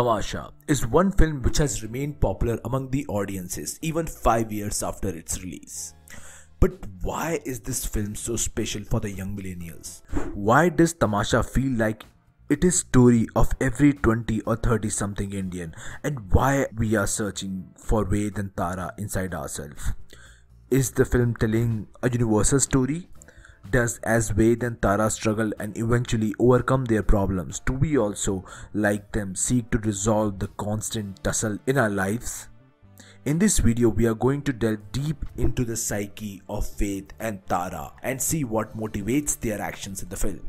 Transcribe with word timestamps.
Tamasha 0.00 0.50
is 0.66 0.86
one 0.86 1.12
film 1.12 1.42
which 1.42 1.58
has 1.58 1.82
remained 1.82 2.20
popular 2.20 2.58
among 2.64 2.88
the 2.90 3.04
audiences 3.08 3.78
even 3.82 4.06
5 4.06 4.50
years 4.50 4.82
after 4.82 5.10
its 5.10 5.42
release. 5.42 5.92
But 6.58 6.86
why 7.02 7.40
is 7.44 7.60
this 7.60 7.84
film 7.84 8.14
so 8.14 8.36
special 8.36 8.82
for 8.82 9.00
the 9.00 9.10
young 9.10 9.36
millennials? 9.36 10.00
Why 10.32 10.70
does 10.70 10.94
Tamasha 10.94 11.42
feel 11.42 11.76
like 11.76 12.04
it 12.48 12.64
is 12.64 12.78
story 12.78 13.26
of 13.36 13.52
every 13.60 13.92
20 13.92 14.40
or 14.46 14.56
30 14.56 14.88
something 14.88 15.34
Indian 15.34 15.74
and 16.02 16.32
why 16.32 16.68
we 16.74 16.96
are 16.96 17.06
searching 17.06 17.68
for 17.76 18.06
Ved 18.06 18.38
and 18.38 18.56
Tara 18.56 18.94
inside 18.96 19.34
ourselves? 19.34 19.92
Is 20.70 20.92
the 20.92 21.04
film 21.04 21.36
telling 21.36 21.88
a 22.02 22.08
universal 22.08 22.58
story? 22.60 23.10
Does 23.68 23.98
as 24.02 24.30
and 24.30 24.80
Tara 24.82 25.10
struggle 25.10 25.52
and 25.60 25.76
eventually 25.76 26.34
overcome 26.38 26.86
their 26.86 27.02
problems, 27.02 27.60
do 27.60 27.72
we 27.72 27.96
also, 27.98 28.44
like 28.72 29.12
them, 29.12 29.36
seek 29.36 29.70
to 29.70 29.78
resolve 29.78 30.38
the 30.38 30.48
constant 30.48 31.22
tussle 31.22 31.58
in 31.66 31.78
our 31.78 31.90
lives? 31.90 32.48
In 33.26 33.38
this 33.38 33.58
video, 33.58 33.90
we 33.90 34.06
are 34.06 34.14
going 34.14 34.42
to 34.42 34.52
delve 34.52 34.92
deep 34.92 35.26
into 35.36 35.64
the 35.64 35.76
psyche 35.76 36.40
of 36.48 36.74
Ved 36.78 37.12
and 37.20 37.46
Tara 37.48 37.92
and 38.02 38.20
see 38.20 38.44
what 38.44 38.76
motivates 38.76 39.38
their 39.38 39.60
actions 39.60 40.02
in 40.02 40.08
the 40.08 40.16
film. 40.16 40.40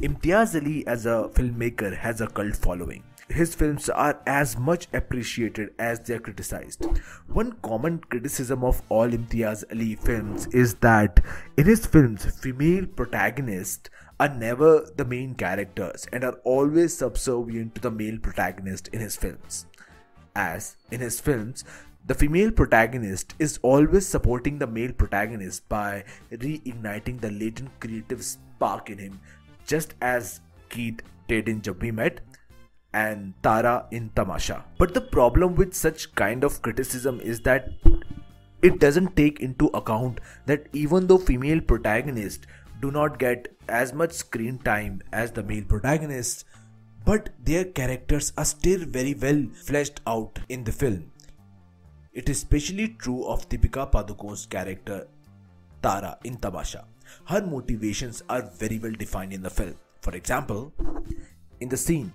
Imtiaz 0.00 0.54
Ali 0.54 0.86
as 0.86 1.04
a 1.04 1.28
filmmaker 1.34 1.96
has 1.96 2.20
a 2.20 2.28
cult 2.28 2.54
following. 2.54 3.02
His 3.32 3.54
films 3.54 3.88
are 3.88 4.20
as 4.26 4.58
much 4.58 4.88
appreciated 4.92 5.70
as 5.78 6.00
they 6.00 6.14
are 6.14 6.20
criticized. 6.20 6.84
One 7.28 7.52
common 7.62 8.00
criticism 8.00 8.62
of 8.62 8.82
all 8.90 9.08
Imtiaz 9.08 9.64
Ali 9.72 9.94
films 9.94 10.46
is 10.48 10.74
that 10.76 11.18
in 11.56 11.64
his 11.64 11.86
films, 11.86 12.26
female 12.40 12.84
protagonists 12.84 13.88
are 14.20 14.28
never 14.28 14.86
the 14.96 15.06
main 15.06 15.34
characters 15.34 16.06
and 16.12 16.24
are 16.24 16.38
always 16.44 16.94
subservient 16.94 17.74
to 17.76 17.80
the 17.80 17.90
male 17.90 18.18
protagonist 18.18 18.88
in 18.88 19.00
his 19.00 19.16
films. 19.16 19.64
As 20.36 20.76
in 20.90 21.00
his 21.00 21.18
films, 21.18 21.64
the 22.04 22.14
female 22.14 22.50
protagonist 22.50 23.34
is 23.38 23.58
always 23.62 24.06
supporting 24.06 24.58
the 24.58 24.66
male 24.66 24.92
protagonist 24.92 25.66
by 25.70 26.04
reigniting 26.30 27.20
the 27.20 27.30
latent 27.30 27.70
creative 27.80 28.22
spark 28.22 28.90
in 28.90 28.98
him, 28.98 29.20
just 29.66 29.94
as 30.02 30.40
Geet 30.68 31.02
did 31.28 31.48
in 31.48 31.62
Met 31.94 32.20
and 32.94 33.34
Tara 33.42 33.86
in 33.90 34.10
Tamasha. 34.10 34.64
But 34.78 34.94
the 34.94 35.00
problem 35.00 35.54
with 35.54 35.74
such 35.74 36.14
kind 36.14 36.44
of 36.44 36.60
criticism 36.62 37.20
is 37.20 37.40
that 37.40 37.70
it 38.62 38.78
doesn't 38.78 39.16
take 39.16 39.40
into 39.40 39.66
account 39.68 40.20
that 40.46 40.66
even 40.72 41.06
though 41.06 41.18
female 41.18 41.60
protagonists 41.60 42.46
do 42.80 42.90
not 42.90 43.18
get 43.18 43.48
as 43.68 43.92
much 43.92 44.12
screen 44.12 44.58
time 44.58 45.02
as 45.12 45.32
the 45.32 45.42
male 45.42 45.64
protagonists, 45.64 46.44
but 47.04 47.30
their 47.42 47.64
characters 47.64 48.32
are 48.36 48.44
still 48.44 48.80
very 48.80 49.14
well 49.14 49.44
fleshed 49.64 50.00
out 50.06 50.38
in 50.48 50.64
the 50.64 50.72
film. 50.72 51.10
It 52.12 52.28
is 52.28 52.38
especially 52.38 52.88
true 52.88 53.24
of 53.24 53.48
Deepika 53.48 53.90
Padukone's 53.90 54.46
character 54.46 55.08
Tara 55.82 56.18
in 56.24 56.36
Tamasha. 56.36 56.84
Her 57.24 57.44
motivations 57.44 58.22
are 58.28 58.42
very 58.42 58.78
well 58.78 58.92
defined 58.92 59.32
in 59.32 59.42
the 59.42 59.50
film. 59.50 59.74
For 60.00 60.14
example, 60.14 60.72
in 61.60 61.68
the 61.68 61.76
scene 61.76 62.12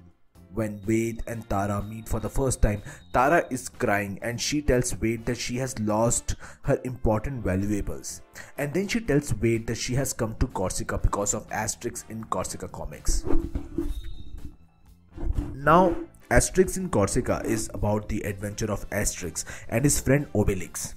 when 0.57 0.79
Ved 0.79 1.21
and 1.27 1.47
Tara 1.49 1.81
meet 1.83 2.09
for 2.09 2.19
the 2.19 2.29
first 2.29 2.61
time, 2.61 2.81
Tara 3.13 3.45
is 3.49 3.69
crying 3.69 4.19
and 4.21 4.41
she 4.41 4.61
tells 4.61 4.91
Ved 4.91 5.25
that 5.25 5.37
she 5.37 5.57
has 5.57 5.77
lost 5.79 6.35
her 6.63 6.79
important 6.83 7.43
valuables. 7.43 8.21
And 8.57 8.73
then 8.73 8.87
she 8.87 8.99
tells 8.99 9.31
Ved 9.31 9.67
that 9.67 9.77
she 9.77 9.93
has 9.93 10.13
come 10.13 10.35
to 10.39 10.47
Corsica 10.47 10.97
because 10.97 11.33
of 11.33 11.47
Asterix 11.49 12.03
in 12.09 12.23
Corsica 12.25 12.67
comics. 12.67 13.23
Now, 15.53 15.95
Asterix 16.29 16.77
in 16.77 16.89
Corsica 16.89 17.41
is 17.45 17.69
about 17.73 18.09
the 18.09 18.21
adventure 18.23 18.71
of 18.71 18.89
Asterix 18.89 19.45
and 19.69 19.85
his 19.85 19.99
friend 19.99 20.27
Obelix. 20.33 20.95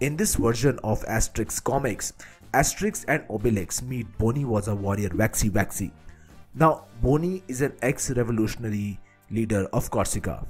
In 0.00 0.16
this 0.16 0.36
version 0.36 0.78
of 0.84 1.02
Asterix 1.02 1.62
comics, 1.62 2.12
Asterix 2.52 3.04
and 3.08 3.26
Obelix 3.28 3.82
meet 3.82 4.06
Boni 4.18 4.44
was 4.44 4.68
a 4.68 4.74
warrior 4.74 5.10
Waxy 5.14 5.50
Waxy. 5.50 5.92
Now, 6.56 6.84
Boni 7.02 7.42
is 7.48 7.62
an 7.62 7.72
ex-revolutionary 7.82 9.00
leader 9.28 9.66
of 9.72 9.90
Corsica. 9.90 10.46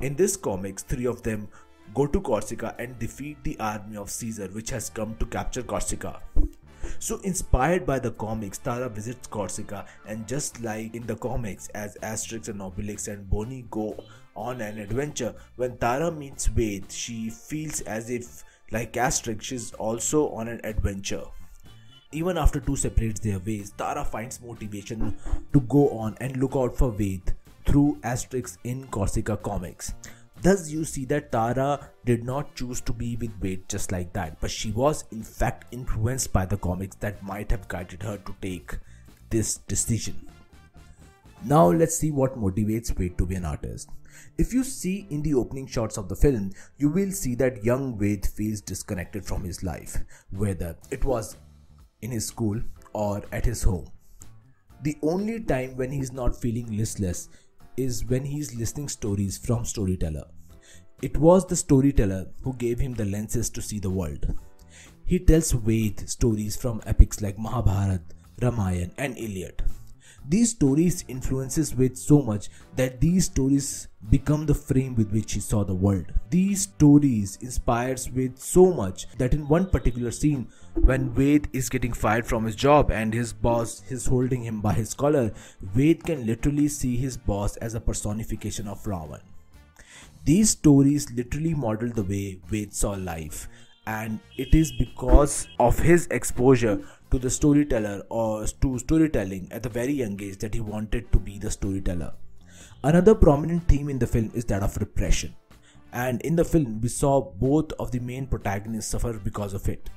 In 0.00 0.14
this 0.16 0.38
comics, 0.38 0.82
three 0.82 1.06
of 1.06 1.22
them 1.22 1.48
go 1.94 2.06
to 2.06 2.18
Corsica 2.18 2.74
and 2.78 2.98
defeat 2.98 3.36
the 3.44 3.60
army 3.60 3.98
of 3.98 4.10
Caesar 4.10 4.48
which 4.48 4.70
has 4.70 4.88
come 4.88 5.14
to 5.16 5.26
capture 5.26 5.62
Corsica. 5.62 6.22
So, 6.98 7.20
inspired 7.24 7.84
by 7.84 7.98
the 7.98 8.12
comics, 8.12 8.56
Tara 8.56 8.88
visits 8.88 9.26
Corsica, 9.26 9.84
and 10.06 10.26
just 10.26 10.62
like 10.62 10.94
in 10.94 11.06
the 11.06 11.16
comics, 11.16 11.68
as 11.68 11.98
Asterix 12.02 12.48
and 12.48 12.60
Obelix 12.60 13.06
and 13.08 13.28
Boni 13.28 13.66
go 13.70 14.02
on 14.34 14.62
an 14.62 14.78
adventure, 14.78 15.34
when 15.56 15.76
Tara 15.76 16.10
meets 16.10 16.46
Ved, 16.46 16.90
she 16.90 17.28
feels 17.28 17.82
as 17.82 18.08
if, 18.08 18.44
like 18.70 18.94
Asterix, 18.94 19.42
she's 19.42 19.74
also 19.74 20.30
on 20.30 20.48
an 20.48 20.62
adventure. 20.64 21.24
Even 22.12 22.36
after 22.38 22.58
two 22.58 22.74
separates 22.74 23.20
their 23.20 23.38
ways, 23.38 23.72
Tara 23.78 24.04
finds 24.04 24.40
motivation 24.40 25.16
to 25.52 25.60
go 25.60 25.90
on 25.90 26.16
and 26.20 26.36
look 26.38 26.56
out 26.56 26.76
for 26.76 26.90
Ved 26.90 27.34
through 27.64 27.98
Asterix 28.02 28.58
in 28.64 28.88
Corsica 28.88 29.36
comics. 29.36 29.94
Thus, 30.42 30.68
you 30.70 30.84
see 30.84 31.04
that 31.04 31.30
Tara 31.30 31.88
did 32.04 32.24
not 32.24 32.56
choose 32.56 32.80
to 32.80 32.92
be 32.92 33.14
with 33.14 33.30
Ved 33.40 33.68
just 33.68 33.92
like 33.92 34.12
that, 34.14 34.40
but 34.40 34.50
she 34.50 34.72
was 34.72 35.04
in 35.12 35.22
fact 35.22 35.66
influenced 35.72 36.32
by 36.32 36.46
the 36.46 36.56
comics 36.56 36.96
that 36.96 37.22
might 37.22 37.50
have 37.52 37.68
guided 37.68 38.02
her 38.02 38.16
to 38.16 38.34
take 38.42 38.78
this 39.28 39.58
decision. 39.68 40.26
Now, 41.44 41.70
let's 41.70 41.96
see 41.96 42.10
what 42.10 42.36
motivates 42.36 42.92
Ved 42.92 43.18
to 43.18 43.26
be 43.26 43.36
an 43.36 43.44
artist. 43.44 43.88
If 44.36 44.52
you 44.52 44.64
see 44.64 45.06
in 45.10 45.22
the 45.22 45.34
opening 45.34 45.68
shots 45.68 45.96
of 45.96 46.08
the 46.08 46.16
film, 46.16 46.50
you 46.76 46.88
will 46.88 47.12
see 47.12 47.36
that 47.36 47.64
young 47.64 47.96
Ved 47.96 48.26
feels 48.26 48.60
disconnected 48.60 49.24
from 49.24 49.44
his 49.44 49.62
life, 49.62 49.98
whether 50.30 50.76
it 50.90 51.04
was 51.04 51.36
in 52.02 52.10
his 52.10 52.26
school 52.26 52.60
or 52.92 53.22
at 53.32 53.44
his 53.44 53.62
home. 53.62 53.90
The 54.82 54.96
only 55.02 55.40
time 55.40 55.76
when 55.76 55.90
he's 55.90 56.12
not 56.12 56.34
feeling 56.34 56.76
listless 56.76 57.28
is 57.76 58.04
when 58.04 58.24
he's 58.24 58.54
listening 58.54 58.88
stories 58.88 59.38
from 59.38 59.64
storyteller. 59.64 60.24
It 61.02 61.16
was 61.16 61.46
the 61.46 61.56
storyteller 61.56 62.26
who 62.42 62.54
gave 62.54 62.78
him 62.78 62.94
the 62.94 63.04
lenses 63.04 63.50
to 63.50 63.62
see 63.62 63.78
the 63.78 63.90
world. 63.90 64.34
He 65.06 65.18
tells 65.18 65.52
Ved 65.52 66.08
stories 66.08 66.56
from 66.56 66.82
epics 66.86 67.20
like 67.20 67.38
Mahabharata, 67.38 68.02
Ramayana 68.40 68.92
and 68.98 69.18
Iliad. 69.18 69.62
These 70.28 70.50
stories 70.50 71.04
influences 71.08 71.72
Ved 71.72 71.98
so 71.98 72.22
much 72.22 72.48
that 72.76 73.00
these 73.00 73.24
stories 73.24 73.88
become 74.10 74.46
the 74.46 74.54
frame 74.54 74.94
with 74.94 75.10
which 75.12 75.32
he 75.32 75.40
saw 75.40 75.64
the 75.64 75.74
world. 75.74 76.12
These 76.30 76.62
stories 76.62 77.36
inspires 77.40 78.06
Ved 78.06 78.38
so 78.38 78.72
much 78.72 79.06
that 79.18 79.34
in 79.34 79.48
one 79.48 79.68
particular 79.68 80.10
scene 80.10 80.48
when 80.74 81.10
Ved 81.10 81.48
is 81.52 81.68
getting 81.68 81.92
fired 81.92 82.26
from 82.26 82.44
his 82.44 82.54
job 82.54 82.90
and 82.90 83.12
his 83.12 83.32
boss 83.32 83.82
is 83.90 84.06
holding 84.06 84.44
him 84.44 84.60
by 84.60 84.74
his 84.74 84.94
collar, 84.94 85.32
Ved 85.60 86.04
can 86.04 86.26
literally 86.26 86.68
see 86.68 86.96
his 86.96 87.16
boss 87.16 87.56
as 87.56 87.74
a 87.74 87.80
personification 87.80 88.68
of 88.68 88.82
Ravan. 88.84 89.20
These 90.24 90.50
stories 90.50 91.10
literally 91.12 91.54
model 91.54 91.88
the 91.88 92.04
way 92.04 92.40
Ved 92.46 92.74
saw 92.74 92.90
life 92.92 93.48
and 93.86 94.20
it 94.36 94.54
is 94.54 94.72
because 94.72 95.48
of 95.58 95.78
his 95.78 96.06
exposure 96.08 96.82
to 97.10 97.18
the 97.18 97.30
storyteller 97.30 98.02
or 98.08 98.46
to 98.46 98.78
storytelling 98.78 99.48
at 99.50 99.66
a 99.66 99.68
very 99.68 99.92
young 99.92 100.20
age 100.22 100.38
that 100.38 100.54
he 100.54 100.60
wanted 100.60 101.10
to 101.12 101.18
be 101.18 101.38
the 101.38 101.50
storyteller. 101.50 102.12
Another 102.84 103.14
prominent 103.14 103.66
theme 103.68 103.88
in 103.88 103.98
the 103.98 104.06
film 104.06 104.30
is 104.34 104.44
that 104.46 104.62
of 104.62 104.76
repression. 104.76 105.34
And 105.92 106.20
in 106.22 106.36
the 106.36 106.44
film, 106.44 106.80
we 106.80 106.88
saw 106.88 107.20
both 107.20 107.72
of 107.72 107.90
the 107.90 107.98
main 107.98 108.26
protagonists 108.26 108.90
suffer 108.90 109.14
because 109.14 109.54
of 109.54 109.68
it. 109.68 109.90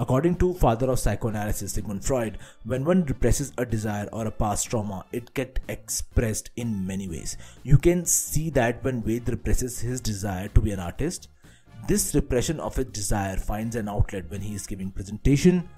According 0.00 0.36
to 0.36 0.54
father 0.54 0.90
of 0.90 1.00
psychoanalysis 1.00 1.72
Sigmund 1.72 2.04
Freud, 2.04 2.38
when 2.64 2.84
one 2.84 3.04
represses 3.04 3.52
a 3.58 3.66
desire 3.66 4.08
or 4.12 4.26
a 4.26 4.30
past 4.30 4.70
trauma, 4.70 5.04
it 5.10 5.34
gets 5.34 5.60
expressed 5.68 6.50
in 6.54 6.86
many 6.86 7.08
ways. 7.08 7.36
You 7.64 7.78
can 7.78 8.04
see 8.04 8.48
that 8.50 8.82
when 8.84 9.02
Ved 9.02 9.28
represses 9.28 9.80
his 9.80 10.00
desire 10.00 10.48
to 10.48 10.60
be 10.60 10.70
an 10.70 10.78
artist, 10.78 11.28
this 11.88 12.14
repression 12.14 12.60
of 12.60 12.76
his 12.76 12.86
desire 12.86 13.38
finds 13.38 13.74
an 13.74 13.88
outlet 13.88 14.30
when 14.30 14.42
he 14.42 14.54
is 14.54 14.66
giving 14.66 14.90
presentation, 14.90 15.68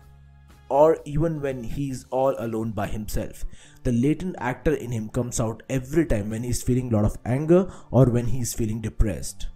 or 0.68 0.98
even 1.04 1.40
when 1.40 1.62
he's 1.62 2.04
all 2.10 2.34
alone 2.38 2.72
by 2.72 2.88
himself. 2.88 3.44
The 3.84 3.92
latent 3.92 4.36
actor 4.38 4.74
in 4.74 4.90
him 4.90 5.08
comes 5.08 5.40
out 5.40 5.62
every 5.70 6.06
time 6.06 6.30
when 6.30 6.42
he's 6.42 6.62
feeling 6.62 6.92
a 6.92 6.96
lot 6.96 7.04
of 7.04 7.16
anger 7.24 7.72
or 7.90 8.06
when 8.06 8.26
he's 8.26 8.54
feeling 8.54 8.80
depressed. 8.80 9.48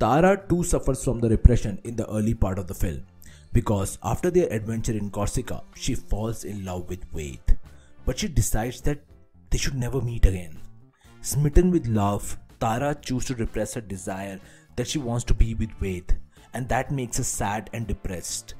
Tara 0.00 0.42
too 0.48 0.64
suffers 0.64 1.04
from 1.04 1.20
the 1.20 1.28
repression 1.28 1.80
in 1.84 1.96
the 1.96 2.10
early 2.10 2.34
part 2.34 2.58
of 2.58 2.66
the 2.66 2.74
film 2.74 3.04
because 3.52 3.98
after 4.02 4.30
their 4.30 4.52
adventure 4.52 4.92
in 4.92 5.10
Corsica, 5.10 5.62
she 5.76 5.94
falls 5.94 6.44
in 6.44 6.64
love 6.64 6.88
with 6.88 7.04
Ved, 7.12 7.58
but 8.04 8.18
she 8.18 8.28
decides 8.28 8.80
that 8.82 9.00
they 9.50 9.58
should 9.58 9.76
never 9.76 10.00
meet 10.00 10.26
again. 10.26 10.58
Smitten 11.20 11.70
with 11.70 11.86
love, 11.86 12.36
Tara 12.60 12.94
chooses 12.94 13.28
to 13.28 13.34
repress 13.36 13.74
her 13.74 13.80
desire 13.80 14.40
that 14.76 14.88
she 14.88 14.98
wants 14.98 15.24
to 15.24 15.34
be 15.34 15.54
with 15.54 15.72
Ved, 15.72 16.18
and 16.52 16.68
that 16.68 16.90
makes 16.90 17.18
her 17.18 17.24
sad 17.24 17.70
and 17.72 17.86
depressed 17.86 18.54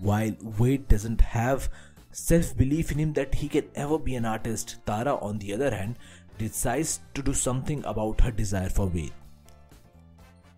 while 0.00 0.32
Ved 0.40 0.88
doesn't 0.88 1.20
have 1.20 1.68
self 2.12 2.56
belief 2.56 2.92
in 2.92 2.98
him 2.98 3.12
that 3.14 3.34
he 3.34 3.48
can 3.48 3.64
ever 3.74 3.98
be 3.98 4.14
an 4.14 4.24
artist, 4.24 4.78
Tara, 4.86 5.16
on 5.16 5.38
the 5.38 5.52
other 5.54 5.74
hand, 5.74 5.96
decides 6.38 7.00
to 7.14 7.22
do 7.22 7.34
something 7.34 7.84
about 7.84 8.20
her 8.20 8.30
desire 8.30 8.68
for 8.68 8.88
Ved. 8.88 9.12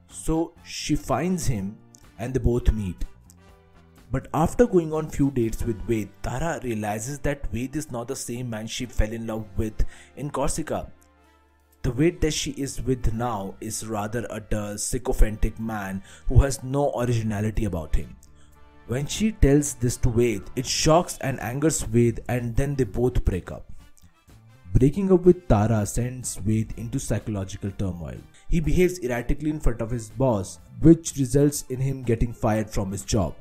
So 0.08 0.52
she 0.64 0.96
finds 0.96 1.46
him 1.46 1.76
and 2.18 2.34
they 2.34 2.40
both 2.40 2.72
meet. 2.72 3.04
But 4.12 4.26
after 4.34 4.66
going 4.66 4.92
on 4.92 5.08
few 5.08 5.30
dates 5.30 5.62
with 5.62 5.80
Ved, 5.82 6.08
Tara 6.22 6.60
realizes 6.62 7.20
that 7.20 7.46
Ved 7.52 7.76
is 7.76 7.92
not 7.92 8.08
the 8.08 8.16
same 8.16 8.50
man 8.50 8.66
she 8.66 8.86
fell 8.86 9.12
in 9.12 9.26
love 9.26 9.46
with 9.56 9.84
in 10.16 10.30
Corsica. 10.30 10.90
The 11.82 11.92
Ved 11.92 12.20
that 12.20 12.34
she 12.34 12.50
is 12.52 12.82
with 12.82 13.14
now 13.14 13.54
is 13.60 13.86
rather 13.86 14.26
a 14.28 14.38
dull, 14.38 14.76
sycophantic 14.76 15.58
man 15.58 16.02
who 16.28 16.40
has 16.42 16.62
no 16.62 16.92
originality 16.92 17.64
about 17.64 17.96
him. 17.96 18.16
When 18.86 19.06
she 19.06 19.32
tells 19.32 19.74
this 19.74 19.96
to 19.98 20.10
Ved, 20.10 20.42
it 20.56 20.66
shocks 20.66 21.16
and 21.22 21.40
angers 21.40 21.80
Ved 21.82 22.20
and 22.28 22.54
then 22.54 22.74
they 22.74 22.84
both 22.84 23.24
break 23.24 23.50
up. 23.50 23.64
Breaking 24.74 25.10
up 25.10 25.22
with 25.22 25.48
Tara 25.48 25.86
sends 25.86 26.36
Ved 26.36 26.74
into 26.76 27.00
psychological 27.00 27.70
turmoil. 27.72 28.18
He 28.48 28.60
behaves 28.60 29.00
erratically 29.00 29.50
in 29.50 29.60
front 29.60 29.80
of 29.80 29.90
his 29.90 30.10
boss, 30.10 30.58
which 30.80 31.16
results 31.16 31.64
in 31.70 31.80
him 31.80 32.02
getting 32.02 32.32
fired 32.32 32.68
from 32.68 32.92
his 32.92 33.04
job. 33.04 33.34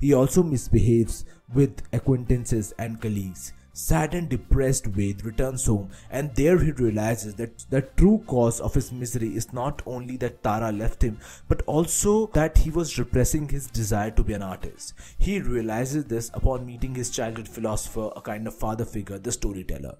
He 0.00 0.14
also 0.14 0.42
misbehaves 0.42 1.24
with 1.52 1.82
acquaintances 1.92 2.72
and 2.78 3.00
colleagues. 3.00 3.52
Sad 3.74 4.12
and 4.14 4.28
depressed, 4.28 4.84
Ved 4.84 5.24
returns 5.24 5.64
home, 5.64 5.90
and 6.10 6.34
there 6.34 6.58
he 6.58 6.72
realizes 6.72 7.34
that 7.36 7.64
the 7.70 7.80
true 7.80 8.22
cause 8.26 8.60
of 8.60 8.74
his 8.74 8.92
misery 8.92 9.34
is 9.34 9.52
not 9.52 9.80
only 9.86 10.18
that 10.18 10.42
Tara 10.42 10.70
left 10.70 11.02
him, 11.02 11.18
but 11.48 11.62
also 11.62 12.26
that 12.28 12.58
he 12.58 12.70
was 12.70 12.98
repressing 12.98 13.48
his 13.48 13.66
desire 13.68 14.10
to 14.10 14.22
be 14.22 14.34
an 14.34 14.42
artist. 14.42 14.92
He 15.18 15.40
realizes 15.40 16.04
this 16.04 16.30
upon 16.34 16.66
meeting 16.66 16.94
his 16.94 17.08
childhood 17.08 17.48
philosopher, 17.48 18.10
a 18.14 18.20
kind 18.20 18.46
of 18.46 18.54
father 18.54 18.84
figure, 18.84 19.18
the 19.18 19.32
storyteller. 19.32 19.96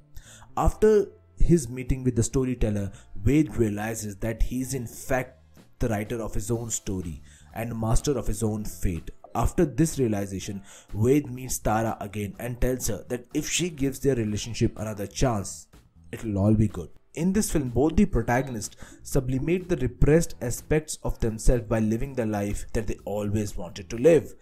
After 0.54 1.06
his 1.38 1.68
meeting 1.68 2.04
with 2.04 2.16
the 2.16 2.22
storyteller, 2.22 2.92
Ved 3.16 3.56
realizes 3.56 4.16
that 4.16 4.42
he 4.42 4.60
is 4.60 4.74
in 4.74 4.86
fact 4.86 5.38
the 5.78 5.88
writer 5.88 6.20
of 6.20 6.34
his 6.34 6.50
own 6.50 6.68
story 6.70 7.22
and 7.54 7.80
master 7.80 8.18
of 8.18 8.26
his 8.26 8.42
own 8.42 8.64
fate. 8.64 9.10
After 9.34 9.64
this 9.64 9.98
realization, 9.98 10.62
Ved 10.94 11.30
meets 11.30 11.58
Tara 11.58 11.96
again 12.00 12.34
and 12.38 12.60
tells 12.60 12.88
her 12.88 13.04
that 13.08 13.26
if 13.34 13.48
she 13.48 13.70
gives 13.70 14.00
their 14.00 14.14
relationship 14.16 14.78
another 14.78 15.06
chance, 15.06 15.68
it'll 16.10 16.38
all 16.38 16.54
be 16.54 16.68
good. 16.68 16.90
In 17.14 17.32
this 17.32 17.50
film, 17.50 17.70
both 17.70 17.96
the 17.96 18.06
protagonists 18.06 18.76
sublimate 19.02 19.68
the 19.68 19.76
repressed 19.76 20.34
aspects 20.40 20.98
of 21.02 21.18
themselves 21.20 21.64
by 21.64 21.78
living 21.78 22.14
the 22.14 22.26
life 22.26 22.66
that 22.72 22.86
they 22.86 22.96
always 23.04 23.56
wanted 23.56 23.90
to 23.90 23.96
live. 23.96 24.34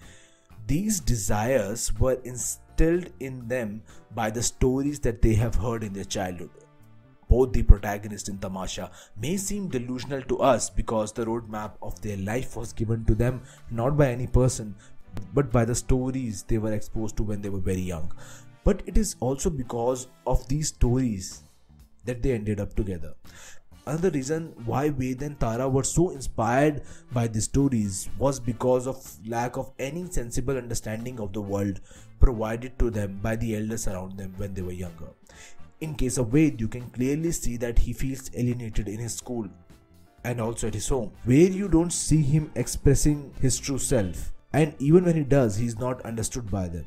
These 0.67 1.01
desires 1.01 1.93
were 1.99 2.21
instilled 2.25 3.11
in 3.19 3.49
them 3.49 3.83
by 4.15 4.31
the 4.31 4.43
stories 4.43 5.01
that 5.01 5.21
they 5.21 5.35
have 5.35 5.57
heard 5.57 5.83
in 5.83 5.93
their 5.93 6.05
childhood 6.05 6.51
both 7.31 7.53
the 7.53 7.62
protagonists 7.62 8.29
in 8.29 8.38
Tamasha 8.38 8.91
may 9.27 9.37
seem 9.37 9.69
delusional 9.69 10.23
to 10.23 10.38
us 10.53 10.69
because 10.69 11.12
the 11.12 11.25
roadmap 11.25 11.73
of 11.81 12.00
their 12.03 12.17
life 12.17 12.56
was 12.56 12.73
given 12.73 13.05
to 13.05 13.15
them 13.15 13.43
not 13.71 13.97
by 13.97 14.09
any 14.11 14.27
person 14.27 14.75
but 15.35 15.50
by 15.53 15.65
the 15.65 15.75
stories 15.75 16.43
they 16.43 16.59
were 16.59 16.73
exposed 16.73 17.17
to 17.17 17.23
when 17.23 17.41
they 17.41 17.49
were 17.49 17.67
very 17.69 17.81
young. 17.81 18.12
But 18.65 18.82
it 18.87 18.99
is 18.99 19.17
also 19.21 19.50
because 19.50 20.09
of 20.27 20.47
these 20.49 20.69
stories 20.69 21.43
that 22.05 22.23
they 22.23 22.32
ended 22.32 22.61
up 22.61 22.75
together. 22.75 23.15
Another 23.87 24.11
reason 24.11 24.53
why 24.67 24.91
Ved 24.91 25.23
and 25.23 25.41
Tara 25.41 25.69
were 25.69 25.85
so 25.85 26.11
inspired 26.11 26.83
by 27.12 27.26
these 27.26 27.44
stories 27.44 28.09
was 28.19 28.38
because 28.38 28.87
of 28.87 28.97
lack 29.26 29.56
of 29.56 29.73
any 29.79 30.05
sensible 30.11 30.56
understanding 30.56 31.19
of 31.19 31.33
the 31.33 31.41
world 31.41 31.81
provided 32.21 32.79
to 32.79 32.91
them 32.91 33.19
by 33.23 33.37
the 33.37 33.56
elders 33.56 33.88
around 33.88 34.19
them 34.19 34.35
when 34.37 34.53
they 34.55 34.62
were 34.62 34.73
younger. 34.73 35.09
In 35.81 35.94
case 35.94 36.19
of 36.19 36.29
Ved, 36.29 36.61
you 36.61 36.69
can 36.69 36.91
clearly 36.91 37.32
see 37.32 37.56
that 37.56 37.79
he 37.79 37.94
feels 37.94 38.31
alienated 38.35 38.87
in 38.87 38.99
his 38.99 39.15
school 39.15 39.49
and 40.25 40.41
also 40.41 40.67
at 40.67 40.75
his 40.75 40.88
home, 40.88 41.12
where 41.25 41.49
you 41.49 41.69
don't 41.69 41.93
see 41.93 42.23
him 42.23 42.53
expressing 42.55 43.32
his 43.41 43.59
true 43.59 43.79
self. 43.79 44.32
And 44.53 44.75
even 44.79 45.05
when 45.05 45.17
he 45.17 45.25
does, 45.25 45.56
he 45.56 45.67
is 45.67 45.79
not 45.79 46.03
understood 46.03 46.50
by 46.50 46.69
them. 46.69 46.85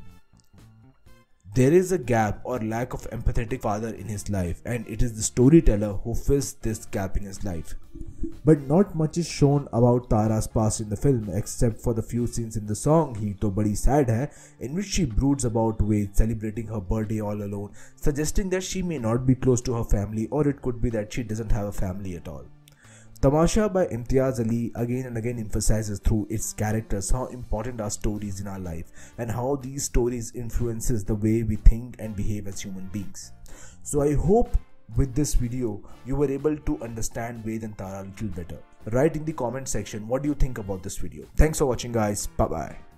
There 1.54 1.72
is 1.72 1.92
a 1.92 1.98
gap 1.98 2.40
or 2.42 2.58
lack 2.58 2.94
of 2.94 3.08
empathetic 3.12 3.60
father 3.60 3.94
in 3.94 4.08
his 4.08 4.28
life, 4.28 4.60
and 4.66 4.84
it 4.88 5.02
is 5.02 5.14
the 5.14 5.22
storyteller 5.22 5.92
who 6.02 6.12
fills 6.12 6.54
this 6.54 6.84
gap 6.86 7.16
in 7.16 7.22
his 7.22 7.44
life. 7.44 7.76
But 8.44 8.62
not 8.62 8.96
much 8.96 9.18
is 9.18 9.28
shown 9.28 9.68
about 9.72 10.10
Tara's 10.10 10.48
past 10.48 10.80
in 10.80 10.88
the 10.88 10.96
film 10.96 11.30
except 11.32 11.80
for 11.80 11.94
the 11.94 12.02
few 12.02 12.26
scenes 12.26 12.56
in 12.56 12.66
the 12.66 12.74
song 12.74 13.14
Heer 13.14 13.36
To 13.40 13.52
Badi 13.52 13.76
Sad 13.76 14.10
Hai 14.10 14.30
in 14.58 14.74
which 14.74 14.86
she 14.86 15.04
broods 15.04 15.44
about 15.44 15.78
Ved 15.78 16.16
celebrating 16.16 16.66
her 16.66 16.80
birthday 16.80 17.20
all 17.20 17.40
alone, 17.40 17.70
suggesting 17.94 18.50
that 18.50 18.64
she 18.64 18.82
may 18.82 18.98
not 18.98 19.24
be 19.24 19.36
close 19.36 19.60
to 19.60 19.74
her 19.74 19.84
family 19.84 20.26
or 20.32 20.48
it 20.48 20.60
could 20.60 20.82
be 20.82 20.90
that 20.90 21.12
she 21.12 21.22
doesn't 21.22 21.52
have 21.52 21.66
a 21.68 21.72
family 21.72 22.16
at 22.16 22.26
all. 22.26 22.44
Tamasha 23.24 23.70
by 23.70 23.86
Imtiaz 23.86 24.38
Ali 24.38 24.70
again 24.74 25.06
and 25.06 25.16
again 25.16 25.38
emphasizes 25.38 25.98
through 25.98 26.26
its 26.28 26.52
characters 26.52 27.08
how 27.08 27.24
important 27.28 27.80
are 27.80 27.88
stories 27.88 28.38
in 28.38 28.46
our 28.46 28.58
life 28.58 28.92
and 29.16 29.30
how 29.30 29.56
these 29.62 29.84
stories 29.84 30.30
influences 30.34 31.04
the 31.04 31.14
way 31.14 31.42
we 31.42 31.56
think 31.56 31.96
and 31.98 32.14
behave 32.14 32.46
as 32.46 32.60
human 32.60 32.86
beings. 32.88 33.32
So 33.82 34.02
I 34.02 34.12
hope 34.12 34.58
with 34.98 35.14
this 35.14 35.32
video 35.32 35.80
you 36.04 36.16
were 36.16 36.30
able 36.30 36.54
to 36.54 36.82
understand 36.82 37.46
Ved 37.46 37.62
and 37.62 37.78
Tara 37.78 38.02
a 38.02 38.04
little 38.04 38.28
better. 38.28 38.58
Write 38.92 39.16
in 39.16 39.24
the 39.24 39.32
comment 39.32 39.68
section 39.68 40.06
what 40.06 40.22
do 40.22 40.28
you 40.28 40.34
think 40.34 40.58
about 40.58 40.82
this 40.82 40.98
video. 40.98 41.24
Thanks 41.34 41.60
for 41.60 41.64
watching 41.64 41.92
guys. 41.92 42.26
Bye 42.26 42.48
bye. 42.48 42.93